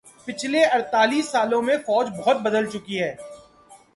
[0.25, 3.13] پچھلے اڑتالیس سالوں میں فوج بہت بدل چکی ہے